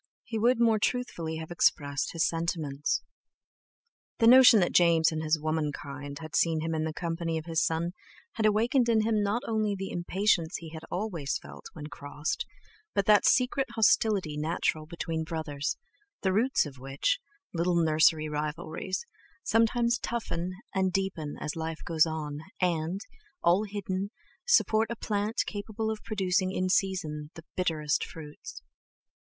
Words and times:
he 0.23 0.39
would 0.39 0.59
more 0.59 0.79
truthfully 0.79 1.35
have 1.37 1.51
expressed 1.51 2.11
his 2.13 2.27
sentiments. 2.27 3.03
The 4.17 4.25
notion 4.25 4.59
that 4.59 4.71
James 4.71 5.11
and 5.11 5.21
his 5.21 5.39
womankind 5.39 6.17
had 6.21 6.35
seen 6.35 6.61
him 6.61 6.73
in 6.73 6.85
the 6.85 6.91
company 6.91 7.37
of 7.37 7.45
his 7.45 7.61
son 7.63 7.91
had 8.31 8.47
awakened 8.47 8.89
in 8.89 9.01
him 9.01 9.21
not 9.21 9.43
only 9.47 9.75
the 9.75 9.91
impatience 9.91 10.55
he 10.57 10.75
always 10.89 11.37
felt 11.37 11.67
when 11.73 11.85
crossed, 11.85 12.47
but 12.95 13.05
that 13.05 13.27
secret 13.27 13.67
hostility 13.75 14.37
natural 14.39 14.87
between 14.87 15.23
brothers, 15.23 15.77
the 16.23 16.33
roots 16.33 16.65
of 16.65 16.79
which—little 16.79 17.75
nursery 17.75 18.27
rivalries—sometimes 18.27 19.99
toughen 19.99 20.49
and 20.73 20.91
deepen 20.91 21.35
as 21.39 21.55
life 21.55 21.83
goes 21.85 22.07
on, 22.07 22.39
and, 22.59 23.01
all 23.43 23.65
hidden, 23.65 24.09
support 24.47 24.89
a 24.89 24.95
plant 24.95 25.43
capable 25.45 25.91
of 25.91 26.03
producing 26.03 26.51
in 26.51 26.69
season 26.69 27.29
the 27.35 27.45
bitterest 27.55 28.03
fruits. 28.03 28.63